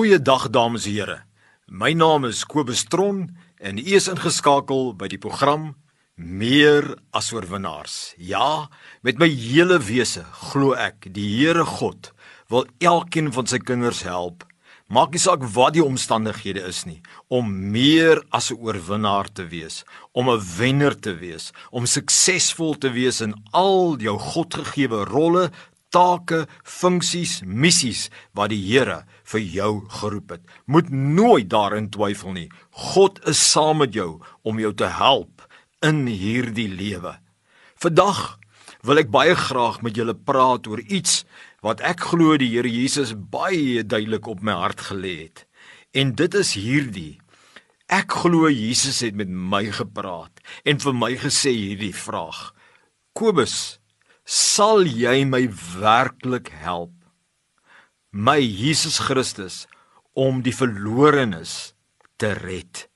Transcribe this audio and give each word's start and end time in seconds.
Goeiedag 0.00 0.48
dames 0.48 0.86
en 0.88 0.92
here. 0.94 1.16
My 1.68 1.92
naam 1.92 2.24
is 2.24 2.46
Kobus 2.48 2.86
Tron 2.88 3.36
en 3.60 3.76
u 3.76 3.82
is 3.98 4.06
ingeskakel 4.08 4.94
by 4.96 5.10
die 5.12 5.18
program 5.20 5.74
Meer 6.16 6.86
as 7.12 7.28
oorwinnaars. 7.36 8.14
Ja, 8.16 8.70
met 9.04 9.20
my 9.20 9.28
hele 9.28 9.76
wese 9.84 10.22
glo 10.48 10.72
ek 10.72 11.10
die 11.12 11.26
Here 11.34 11.66
God 11.68 12.14
wil 12.48 12.64
elkeen 12.80 13.28
van 13.36 13.52
sy 13.52 13.60
kinders 13.60 14.00
help. 14.08 14.46
Maak 14.88 15.12
nie 15.12 15.20
saak 15.22 15.44
wat 15.54 15.76
die 15.76 15.84
omstandighede 15.84 16.64
is 16.66 16.80
nie, 16.88 17.02
om 17.28 17.52
meer 17.70 18.24
as 18.32 18.50
'n 18.50 18.56
oorwinnaar 18.56 19.28
te 19.28 19.44
wees, 19.52 19.84
om 20.16 20.30
'n 20.30 20.40
wenner 20.56 20.96
te 20.96 21.12
wees, 21.14 21.52
om 21.70 21.84
suksesvol 21.86 22.74
te 22.74 22.90
wees 22.90 23.20
in 23.20 23.34
al 23.52 24.00
jou 24.00 24.18
Godgegewe 24.18 25.04
rolle, 25.04 25.50
take, 25.94 26.46
funksies, 26.64 27.40
missies 27.44 28.08
wat 28.36 28.52
die 28.54 28.60
Here 28.62 29.02
vir 29.32 29.40
jou 29.40 29.72
geroep 30.00 30.36
het. 30.36 30.42
Moet 30.66 30.90
nooit 30.90 31.50
daarin 31.50 31.90
twyfel 31.90 32.34
nie. 32.36 32.48
God 32.94 33.20
is 33.28 33.40
saam 33.42 33.82
met 33.82 33.94
jou 33.94 34.20
om 34.42 34.60
jou 34.62 34.72
te 34.74 34.90
help 34.90 35.46
in 35.84 36.06
hierdie 36.06 36.68
lewe. 36.70 37.16
Vandag 37.80 38.38
wil 38.86 39.02
ek 39.02 39.10
baie 39.12 39.34
graag 39.36 39.80
met 39.84 39.96
julle 39.96 40.14
praat 40.14 40.68
oor 40.70 40.80
iets 40.86 41.24
wat 41.64 41.82
ek 41.84 42.06
glo 42.12 42.38
die 42.40 42.52
Here 42.54 42.70
Jesus 42.70 43.12
baie 43.14 43.84
duidelik 43.84 44.28
op 44.30 44.44
my 44.44 44.56
hart 44.62 44.88
gelê 44.92 45.16
het. 45.26 45.44
En 45.92 46.14
dit 46.14 46.34
is 46.38 46.54
hierdie 46.54 47.18
Ek 47.90 48.12
glo 48.22 48.46
Jesus 48.46 49.00
het 49.02 49.16
met 49.18 49.26
my 49.26 49.64
gepraat 49.74 50.38
en 50.62 50.78
vir 50.78 50.94
my 50.94 51.08
gesê 51.18 51.50
hierdie 51.50 51.94
vraag. 51.96 52.52
Kobus 53.18 53.79
sal 54.30 54.84
jy 54.86 55.24
my 55.26 55.48
werklik 55.80 56.52
help? 56.62 56.94
My 58.14 58.38
Jesus 58.38 59.00
Christus 59.02 59.64
om 60.14 60.44
die 60.46 60.54
verlorenes 60.54 61.72
te 62.14 62.30
red. 62.38 62.86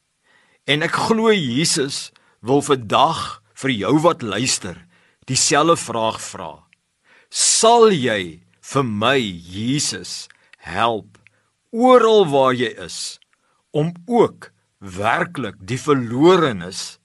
En 0.70 0.86
ek 0.86 0.94
glo 1.08 1.32
Jesus 1.34 2.12
wil 2.38 2.62
vandag 2.62 3.40
vir 3.58 3.74
jou 3.74 3.96
wat 4.06 4.22
luister 4.22 4.78
dieselfde 5.26 5.74
vraag 5.80 6.20
vra. 6.22 6.52
Sal 7.34 7.90
jy 7.90 8.38
vir 8.70 8.86
my 8.86 9.18
Jesus 9.18 10.28
help 10.62 11.18
oral 11.74 12.28
waar 12.30 12.54
jy 12.54 12.70
is 12.78 13.18
om 13.74 13.90
ook 14.06 14.52
werklik 14.78 15.58
die 15.58 15.82
verlorenes 15.82 17.00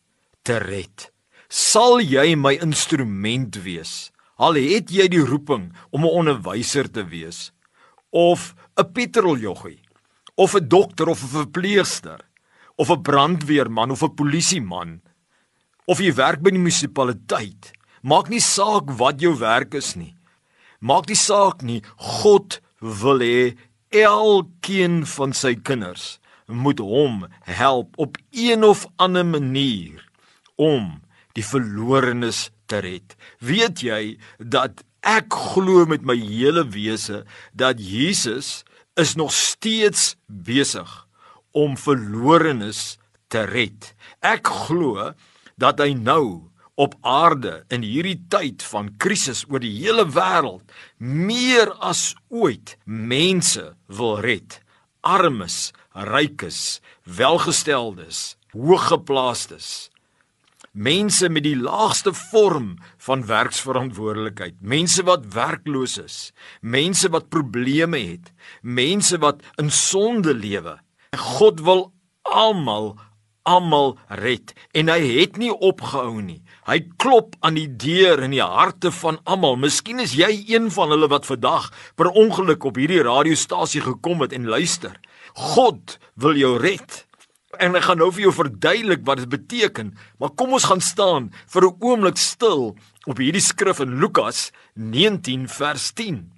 te 0.45 0.61
red? 0.61 1.09
Sal 1.49 1.97
jy 1.97 2.35
my 2.37 2.53
instrument 2.61 3.57
wees 3.65 4.11
Al 4.39 4.55
het 4.55 4.91
jy 4.95 5.09
die 5.11 5.23
roeping 5.25 5.69
om 5.91 6.05
'n 6.05 6.15
onderwyser 6.19 6.87
te 6.91 7.03
wees? 7.03 7.51
Of 8.09 8.55
'n 8.79 8.91
petroljoggie 8.93 9.83
of 10.35 10.55
'n 10.55 10.67
dokter 10.67 11.07
of 11.07 11.23
'n 11.23 11.27
verpleegster? 11.27 12.19
Of 12.75 12.89
'n 12.89 13.01
brandweerman 13.01 13.91
of 13.91 14.03
'n 14.03 14.15
polisieman? 14.15 15.01
Of 15.85 15.99
jy 15.99 16.13
werk 16.13 16.41
by 16.41 16.51
die 16.51 16.59
munisipaliteit, 16.59 17.71
maak 18.01 18.29
nie 18.29 18.39
saak 18.39 18.91
wat 18.91 19.19
jou 19.21 19.35
werk 19.37 19.73
is 19.73 19.95
nie. 19.95 20.15
Maak 20.79 21.07
nie 21.07 21.15
saak 21.15 21.61
nie, 21.61 21.83
God 21.97 22.61
wil 22.79 23.19
hê 23.19 23.57
elkeen 23.91 25.05
van 25.05 25.33
sy 25.33 25.55
kinders 25.55 26.19
moet 26.47 26.79
hom 26.79 27.27
help 27.41 27.97
op 27.97 28.17
een 28.31 28.63
of 28.63 28.85
ander 28.95 29.25
manier 29.25 30.09
om 30.55 31.01
die 31.33 31.45
verlorenes 31.45 32.49
te 32.69 32.81
red. 32.85 33.15
Weet 33.41 33.83
jy 33.83 34.17
dat 34.37 34.83
ek 35.05 35.33
glo 35.53 35.87
met 35.89 36.05
my 36.05 36.17
hele 36.19 36.65
wese 36.69 37.23
dat 37.57 37.81
Jesus 37.81 38.63
is 38.99 39.15
nog 39.15 39.33
steeds 39.33 40.15
besig 40.27 40.89
om 41.51 41.77
verlorenes 41.79 42.97
te 43.31 43.45
red. 43.47 43.93
Ek 44.21 44.47
glo 44.67 45.13
dat 45.59 45.81
hy 45.81 45.93
nou 45.97 46.49
op 46.79 46.95
aarde 47.03 47.65
in 47.73 47.83
hierdie 47.83 48.17
tyd 48.31 48.63
van 48.71 48.93
krisis 49.01 49.43
oor 49.49 49.59
die 49.63 49.73
hele 49.81 50.05
wêreld 50.15 50.63
meer 50.97 51.73
as 51.83 52.13
ooit 52.31 52.77
mense 52.85 53.65
wil 53.91 54.19
red. 54.23 54.61
Armes, 55.03 55.71
rykes, 55.95 56.79
welgesteldes, 57.03 58.35
hooggeplaastes 58.55 59.89
mense 60.73 61.29
met 61.29 61.43
die 61.43 61.57
laagste 61.57 62.13
vorm 62.13 62.75
van 62.97 63.25
werksverantwoordelikheid, 63.25 64.57
mense 64.61 65.03
wat 65.07 65.27
werkloos 65.33 65.97
is, 66.01 66.17
mense 66.61 67.09
wat 67.09 67.29
probleme 67.29 67.99
het, 67.99 68.33
mense 68.61 69.17
wat 69.21 69.43
in 69.57 69.71
sonde 69.71 70.33
lewe. 70.33 70.77
God 71.17 71.63
wil 71.65 71.89
almal 72.23 72.93
almal 73.49 73.95
red 74.21 74.53
en 74.77 74.91
hy 74.91 74.99
het 75.19 75.39
nie 75.41 75.51
opgehou 75.51 76.19
nie. 76.21 76.41
Hy 76.67 76.81
klop 77.01 77.35
aan 77.45 77.57
die 77.57 77.69
deur 77.81 78.21
in 78.25 78.35
die 78.35 78.43
harte 78.43 78.91
van 78.93 79.19
almal. 79.25 79.57
Miskien 79.59 80.01
is 80.03 80.15
jy 80.17 80.29
een 80.51 80.69
van 80.73 80.93
hulle 80.93 81.09
wat 81.11 81.27
vandag 81.29 81.69
per 81.99 82.11
ongeluk 82.11 82.67
op 82.69 82.79
hierdie 82.79 83.01
radiostasie 83.05 83.81
gekom 83.85 84.25
het 84.25 84.35
en 84.35 84.49
luister. 84.49 84.97
God 85.55 85.97
wil 86.19 86.37
jou 86.37 86.57
red. 86.61 87.05
En 87.57 87.73
ek 87.73 87.87
gaan 87.87 87.97
nou 87.97 88.11
vir 88.13 88.27
jou 88.27 88.33
verduidelik 88.35 89.01
wat 89.07 89.23
dit 89.23 89.29
beteken, 89.31 89.95
maar 90.21 90.35
kom 90.37 90.53
ons 90.53 90.67
gaan 90.69 90.81
staan 90.81 91.31
vir 91.49 91.65
'n 91.65 91.77
oomblik 91.81 92.17
stil 92.17 92.77
op 93.09 93.17
hierdie 93.17 93.41
skrif 93.41 93.79
in 93.79 93.97
Lukas 93.99 94.51
19 94.75 95.47
vers 95.47 95.91
10. 95.93 96.29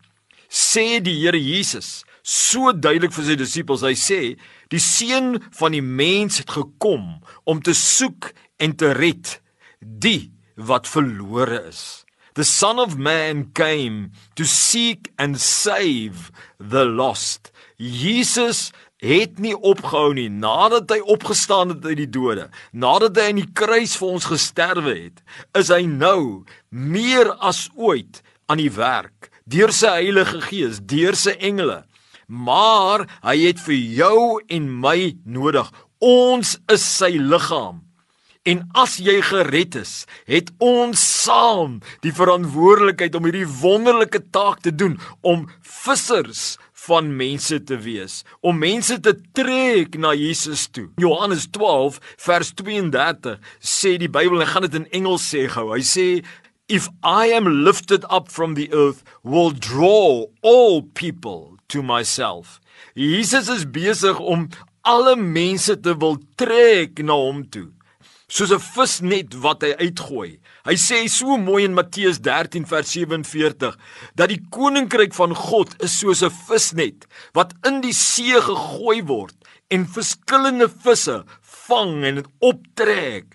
Sê 0.48 1.02
die 1.04 1.20
Here 1.20 1.40
Jesus 1.40 2.06
so 2.24 2.72
duidelik 2.72 3.12
vir 3.12 3.26
sy 3.26 3.36
disippels, 3.36 3.82
hy 3.82 3.96
sê, 3.98 4.38
die 4.70 4.80
seun 4.80 5.42
van 5.58 5.72
die 5.72 5.82
mens 5.82 6.38
het 6.38 6.50
gekom 6.50 7.22
om 7.44 7.62
te 7.62 7.74
soek 7.74 8.32
en 8.62 8.76
te 8.78 8.94
red 8.94 9.42
die 9.82 10.32
wat 10.56 10.88
verlore 10.88 11.68
is. 11.68 12.06
The 12.34 12.46
son 12.46 12.80
of 12.80 12.98
man 12.98 13.52
came 13.54 14.12
to 14.36 14.46
seek 14.46 15.12
and 15.20 15.40
save 15.40 16.32
the 16.60 16.86
lost. 16.86 17.52
Jesus 17.78 18.72
het 19.02 19.40
nie 19.40 19.56
opgehou 19.58 20.14
nie. 20.16 20.30
Nadat 20.30 20.94
hy 20.94 21.02
opgestaan 21.12 21.74
het 21.74 21.86
uit 21.86 21.98
die 22.06 22.10
dode 22.10 22.48
nadat 22.72 23.20
hy 23.20 23.28
aan 23.34 23.42
die 23.42 23.52
kruis 23.52 23.98
vir 24.00 24.16
ons 24.16 24.30
gesterwe 24.32 24.96
het 24.96 25.20
is 25.60 25.74
hy 25.74 25.84
nou 25.90 26.46
meer 26.70 27.34
as 27.44 27.66
ooit 27.76 28.22
aan 28.48 28.62
die 28.62 28.72
werk 28.72 29.32
deur 29.52 29.74
sy 29.76 29.92
Heilige 29.98 30.40
Gees 30.48 30.80
deur 30.88 31.18
sy 31.20 31.36
engele. 31.44 31.82
Maar 32.32 33.10
hy 33.26 33.36
het 33.50 33.60
vir 33.66 33.76
jou 33.76 34.20
en 34.48 34.72
my 34.72 35.18
nodig. 35.28 35.68
Ons 36.00 36.56
is 36.72 36.86
sy 36.86 37.18
liggaam 37.20 37.82
En 38.42 38.64
as 38.74 38.96
jy 38.98 39.20
gered 39.22 39.76
is, 39.78 39.92
het 40.26 40.48
ons 40.66 40.98
saam 40.98 41.76
die 42.02 42.14
verantwoordelikheid 42.18 43.14
om 43.14 43.28
hierdie 43.28 43.46
wonderlike 43.46 44.24
taak 44.34 44.64
te 44.66 44.72
doen 44.74 44.96
om 45.22 45.44
vissers 45.62 46.56
van 46.88 47.12
mense 47.20 47.60
te 47.70 47.76
wees, 47.78 48.24
om 48.42 48.58
mense 48.58 48.96
te 49.06 49.14
trek 49.38 49.94
na 50.02 50.16
Jesus 50.18 50.64
toe. 50.74 50.88
Johannes 50.98 51.46
12 51.54 52.00
vers 52.26 52.50
32 52.58 53.36
sê 53.62 53.92
die 54.02 54.10
Bybel, 54.10 54.42
ek 54.42 54.56
gaan 54.56 54.66
dit 54.66 54.78
in 54.80 54.88
Engels 55.04 55.28
sê 55.30 55.44
gou. 55.46 55.68
Hy 55.76 55.86
sê 55.86 56.06
if 56.66 56.88
I 57.06 57.30
am 57.38 57.46
lifted 57.62 58.08
up 58.10 58.32
from 58.34 58.56
the 58.58 58.72
earth 58.74 59.04
will 59.22 59.54
draw 59.54 60.26
all 60.42 60.82
people 60.98 61.60
to 61.70 61.86
myself. 61.86 62.58
Jesus 62.98 63.54
is 63.54 63.70
besig 63.70 64.18
om 64.18 64.48
alle 64.82 65.14
mense 65.14 65.78
te 65.78 65.94
wil 65.94 66.18
trek 66.42 67.04
na 67.06 67.20
hom 67.22 67.46
toe 67.54 67.70
soos 68.32 68.52
'n 68.56 68.64
visnet 68.76 69.36
wat 69.44 69.64
hy 69.66 69.74
uitgooi. 69.84 70.40
Hy 70.64 70.76
sê 70.80 71.04
so 71.12 71.38
mooi 71.38 71.66
in 71.68 71.76
Matteus 71.76 72.20
13 72.24 72.66
vers 72.66 72.88
47 72.96 73.76
dat 74.16 74.30
die 74.32 74.40
koninkryk 74.56 75.14
van 75.14 75.36
God 75.36 75.76
is 75.84 76.00
soos 76.00 76.24
'n 76.24 76.32
visnet 76.48 77.08
wat 77.34 77.54
in 77.68 77.82
die 77.82 77.94
see 77.94 78.40
gegooi 78.40 79.04
word 79.04 79.36
en 79.70 79.88
verskillende 79.88 80.70
visse 80.70 81.24
vang 81.68 82.04
en 82.06 82.16
dit 82.16 82.28
optrek. 82.40 83.26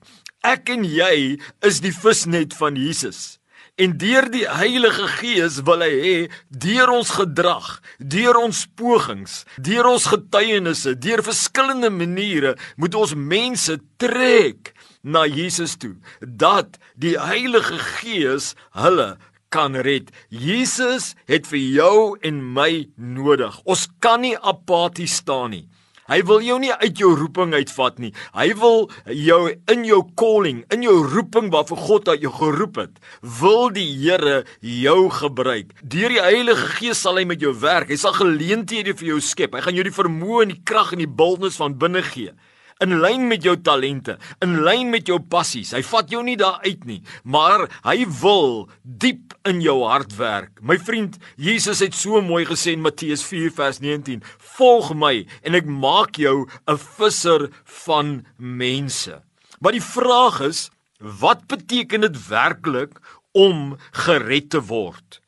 Ek 0.42 0.68
en 0.70 0.84
jy 0.84 1.38
is 1.62 1.80
die 1.80 1.92
visnet 1.92 2.54
van 2.54 2.76
Jesus. 2.76 3.35
En 3.76 3.92
deur 4.00 4.24
die 4.32 4.46
Heilige 4.48 5.04
Gees 5.18 5.58
wil 5.68 5.82
hy 5.84 5.94
hê 6.00 6.14
deur 6.48 6.94
ons 6.94 7.10
gedrag, 7.18 7.66
deur 8.00 8.38
ons 8.40 8.62
pogings, 8.72 9.42
deur 9.60 9.90
ons 9.90 10.06
getuienisse, 10.08 10.94
deur 10.96 11.20
verskillende 11.26 11.90
maniere 11.92 12.54
moet 12.80 12.96
ons 12.96 13.12
mense 13.12 13.76
trek 14.00 14.72
na 15.04 15.26
Jesus 15.28 15.76
toe 15.76 15.92
dat 16.24 16.80
die 16.96 17.18
Heilige 17.20 17.76
Gees 17.98 18.54
hulle 18.80 19.18
kan 19.52 19.76
red. 19.76 20.08
Jesus 20.32 21.12
het 21.28 21.44
vir 21.52 21.60
jou 21.60 21.98
en 22.24 22.40
my 22.56 22.86
nodig. 22.96 23.60
Ons 23.68 23.90
kan 24.00 24.24
nie 24.24 24.38
apaties 24.40 25.20
staan 25.20 25.52
nie. 25.52 25.66
Hy 26.06 26.20
wil 26.26 26.42
jou 26.46 26.58
nie 26.62 26.70
uit 26.70 27.00
jou 27.02 27.12
roeping 27.18 27.54
uitvat 27.56 27.98
nie. 27.98 28.12
Hy 28.36 28.52
wil 28.60 28.84
jou 29.10 29.40
in 29.72 29.86
jou 29.88 30.00
calling, 30.18 30.62
in 30.74 30.84
jou 30.86 31.00
roeping 31.02 31.50
waarvoor 31.54 31.82
God 31.88 32.10
jou 32.22 32.30
geroep 32.30 32.78
het, 32.78 33.00
wil 33.40 33.72
die 33.74 33.88
Here 33.96 34.44
jou 34.60 35.08
gebruik. 35.10 35.72
Deur 35.82 36.14
die 36.14 36.22
Heilige 36.22 36.68
Gees 36.78 37.02
sal 37.02 37.18
hy 37.18 37.26
met 37.26 37.42
jou 37.42 37.54
werk. 37.58 37.90
Hy 37.90 37.98
sal 37.98 38.14
geleenthede 38.14 38.94
vir 38.94 39.16
jou 39.16 39.22
skep. 39.24 39.56
Hy 39.56 39.64
gaan 39.66 39.78
jou 39.78 39.86
die 39.86 39.96
vermoë 39.96 40.44
en 40.44 40.54
die 40.54 40.62
krag 40.62 40.94
en 40.94 41.02
die 41.02 41.10
bultnis 41.10 41.58
van 41.58 41.74
binne 41.80 42.04
gee 42.06 42.34
in 42.84 42.98
lyn 43.00 43.24
met 43.28 43.44
jou 43.44 43.54
talente, 43.64 44.16
in 44.44 44.58
lyn 44.64 44.90
met 44.92 45.08
jou 45.08 45.18
passies. 45.32 45.72
Hy 45.76 45.82
vat 45.86 46.10
jou 46.12 46.22
nie 46.24 46.36
daar 46.40 46.60
uit 46.64 46.84
nie, 46.88 47.00
maar 47.24 47.66
hy 47.86 48.04
wil 48.20 48.66
diep 48.82 49.36
in 49.48 49.62
jou 49.64 49.78
hart 49.86 50.16
werk. 50.18 50.60
My 50.60 50.76
vriend, 50.78 51.16
Jesus 51.40 51.80
het 51.84 51.96
so 51.96 52.20
mooi 52.24 52.44
gesê 52.48 52.74
in 52.76 52.84
Matteus 52.84 53.24
4 53.24 53.54
vers 53.56 53.80
19: 53.80 54.22
"Volg 54.58 54.94
my 54.94 55.26
en 55.42 55.54
ek 55.54 55.64
maak 55.64 56.16
jou 56.16 56.46
'n 56.68 56.76
visser 56.76 57.50
van 57.64 58.26
mense." 58.36 59.22
Maar 59.60 59.72
die 59.72 59.82
vraag 59.82 60.40
is, 60.40 60.70
wat 61.00 61.46
beteken 61.46 62.00
dit 62.00 62.28
werklik 62.28 63.00
om 63.32 63.76
gered 63.92 64.50
te 64.50 64.60
word? 64.60 65.20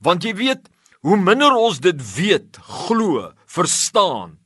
Want 0.00 0.24
jy 0.24 0.34
weet, 0.34 0.68
hoe 1.02 1.16
minder 1.16 1.54
ons 1.54 1.80
dit 1.80 1.98
weet, 2.16 2.58
glo, 2.58 3.32
verstaan, 3.46 4.38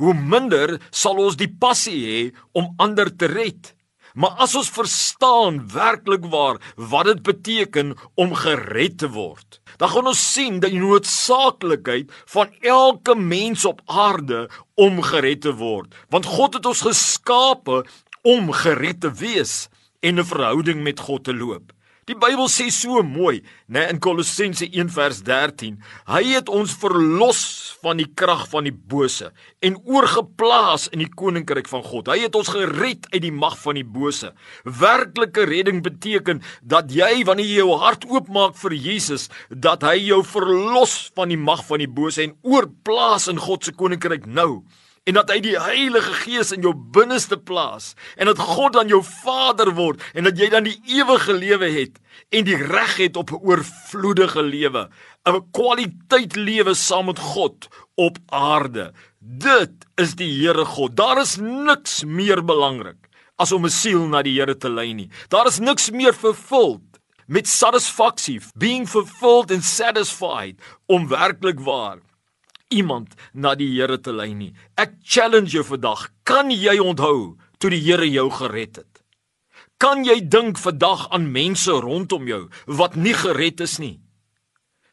hoe 0.00 0.14
minder 0.14 0.78
sal 0.90 1.18
ons 1.22 1.38
die 1.40 1.50
passie 1.50 1.98
hê 2.04 2.20
om 2.52 2.74
ander 2.82 3.10
te 3.10 3.28
red. 3.30 3.72
Maar 4.16 4.38
as 4.40 4.54
ons 4.56 4.72
verstaan 4.72 5.58
werklik 5.68 6.24
waar 6.32 6.56
wat 6.76 7.10
dit 7.10 7.22
beteken 7.22 7.92
om 8.16 8.32
gered 8.34 8.96
te 9.02 9.10
word, 9.12 9.60
dan 9.76 9.92
gaan 9.92 10.08
ons 10.08 10.22
sien 10.32 10.56
die 10.62 10.72
noodsaaklikheid 10.78 12.12
van 12.32 12.54
elke 12.64 13.12
mens 13.14 13.66
op 13.68 13.82
aarde 13.84 14.46
om 14.74 15.02
gered 15.04 15.44
te 15.44 15.52
word, 15.60 15.92
want 16.08 16.28
God 16.32 16.56
het 16.56 16.68
ons 16.72 16.86
geskape 16.88 17.82
om 18.24 18.52
gered 18.56 19.02
te 19.04 19.12
wees 19.20 19.68
en 20.00 20.18
'n 20.18 20.24
verhouding 20.24 20.82
met 20.82 21.00
God 21.00 21.24
te 21.24 21.34
loop. 21.34 21.72
Die 22.06 22.14
Bybel 22.14 22.46
sê 22.46 22.70
so 22.70 23.02
mooi, 23.02 23.42
né, 23.66 23.88
in 23.90 23.98
Kolossense 23.98 24.68
1 24.70 24.88
vers 24.88 25.22
13, 25.22 25.82
hy 26.06 26.24
het 26.24 26.48
ons 26.48 26.74
verlos 26.78 27.65
van 27.86 28.00
die 28.00 28.08
krag 28.18 28.46
van 28.50 28.66
die 28.66 28.74
bose 28.74 29.30
en 29.64 29.78
oorgeplaas 29.86 30.88
in 30.94 31.04
die 31.04 31.10
koninkryk 31.10 31.68
van 31.70 31.84
God. 31.86 32.10
Hy 32.10 32.24
het 32.24 32.38
ons 32.38 32.50
gered 32.50 33.06
uit 33.12 33.22
die 33.22 33.34
mag 33.34 33.54
van 33.62 33.78
die 33.78 33.86
bose. 33.86 34.32
Werklike 34.66 35.46
redding 35.46 35.84
beteken 35.86 36.42
dat 36.66 36.90
jy 36.94 37.22
wanneer 37.28 37.46
jy 37.46 37.60
jou 37.62 37.78
hart 37.82 38.08
oopmaak 38.10 38.58
vir 38.58 38.74
Jesus, 38.74 39.28
dat 39.50 39.86
hy 39.86 39.98
jou 40.08 40.22
verlos 40.26 40.96
van 41.14 41.30
die 41.30 41.40
mag 41.40 41.62
van 41.68 41.84
die 41.84 41.90
bose 41.90 42.24
en 42.26 42.34
oorplaas 42.42 43.30
in 43.30 43.38
God 43.42 43.66
se 43.66 43.76
koninkryk 43.76 44.26
nou 44.26 44.64
en 45.06 45.14
dat 45.14 45.30
hy 45.30 45.38
die 45.44 45.54
Heilige 45.60 46.14
Gees 46.24 46.50
in 46.54 46.64
jou 46.66 46.72
binneste 46.74 47.38
plaas 47.38 47.92
en 48.18 48.26
dat 48.26 48.42
God 48.42 48.74
dan 48.74 48.90
jou 48.90 49.02
Vader 49.06 49.70
word 49.78 50.02
en 50.18 50.26
dat 50.26 50.38
jy 50.38 50.48
dan 50.50 50.66
die 50.66 50.76
ewige 50.98 51.36
lewe 51.36 51.68
het 51.70 52.00
en 52.34 52.46
die 52.48 52.58
reg 52.58 52.96
het 52.98 53.16
op 53.16 53.30
'n 53.30 53.42
oorvloedige 53.46 54.42
lewe, 54.42 54.88
'n 55.26 55.46
kwaliteit 55.52 56.36
lewe 56.36 56.74
saam 56.74 57.06
met 57.06 57.18
God 57.18 57.68
op 57.94 58.18
aarde. 58.26 58.92
Dit 59.20 59.86
is 59.96 60.14
die 60.14 60.32
Here 60.42 60.64
God. 60.64 60.96
Daar 60.96 61.20
is 61.20 61.36
niks 61.36 62.04
meer 62.04 62.44
belangrik 62.44 63.08
as 63.38 63.52
om 63.52 63.64
'n 63.64 63.70
siel 63.70 64.06
na 64.08 64.22
die 64.22 64.38
Here 64.40 64.56
te 64.56 64.68
lei 64.68 64.92
nie. 64.92 65.10
Daar 65.28 65.46
is 65.46 65.58
niks 65.58 65.90
meer 65.90 66.14
vervuld 66.14 66.82
met 67.26 67.46
satisfaksie, 67.46 68.40
being 68.54 68.88
fulfilled 68.88 69.50
and 69.50 69.64
satisfied 69.64 70.56
om 70.86 71.08
werklik 71.08 71.60
waar 71.60 71.98
iemand 72.68 73.14
na 73.32 73.54
die 73.54 73.68
Here 73.74 73.98
te 73.98 74.12
lei 74.12 74.34
nie. 74.34 74.52
Ek 74.76 74.96
challenge 75.04 75.54
jou 75.54 75.64
vandag, 75.64 76.08
kan 76.24 76.50
jy 76.50 76.78
onthou 76.82 77.36
toe 77.58 77.70
die 77.70 77.82
Here 77.82 78.08
jou 78.08 78.28
gered 78.30 78.82
het? 78.82 79.02
Kan 79.78 80.06
jy 80.06 80.22
dink 80.24 80.58
vandag 80.58 81.08
aan 81.12 81.28
mense 81.32 81.70
rondom 81.70 82.26
jou 82.28 82.46
wat 82.66 82.96
nie 82.96 83.14
gered 83.14 83.60
is 83.60 83.78
nie? 83.78 83.98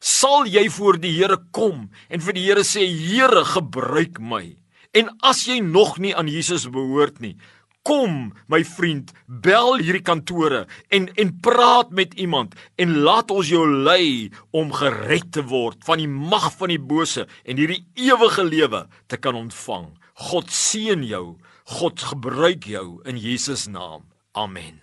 Sal 0.03 0.49
jy 0.51 0.67
voor 0.69 0.99
die 0.99 1.13
Here 1.15 1.39
kom 1.55 1.87
en 2.09 2.23
vir 2.23 2.35
die 2.35 2.43
Here 2.49 2.65
sê 2.67 2.83
Here 2.83 3.45
gebruik 3.47 4.19
my? 4.19 4.57
En 4.93 5.09
as 5.25 5.45
jy 5.47 5.61
nog 5.63 5.97
nie 5.97 6.13
aan 6.13 6.27
Jesus 6.29 6.67
behoort 6.69 7.21
nie, 7.23 7.37
Kom, 7.83 8.31
my 8.47 8.62
vriend, 8.63 9.09
bel 9.27 9.81
hierdie 9.81 10.06
kantore 10.07 10.62
en 10.95 11.09
en 11.19 11.33
praat 11.44 11.89
met 11.91 12.13
iemand 12.15 12.56
en 12.80 12.94
laat 13.03 13.31
ons 13.35 13.50
jou 13.51 13.65
lei 13.68 14.30
om 14.56 14.71
gered 14.71 15.33
te 15.35 15.44
word 15.50 15.83
van 15.83 16.00
die 16.00 16.07
mag 16.07 16.47
van 16.62 16.71
die 16.71 16.80
bose 16.80 17.27
en 17.44 17.59
hierdie 17.59 17.81
ewige 18.00 18.47
lewe 18.47 18.85
te 19.12 19.19
kan 19.19 19.35
ontvang. 19.35 19.91
God 20.30 20.56
seën 20.56 21.03
jou. 21.03 21.35
God 21.75 22.07
gebruik 22.13 22.69
jou 22.71 23.01
in 23.03 23.19
Jesus 23.19 23.68
naam. 23.68 24.07
Amen. 24.31 24.82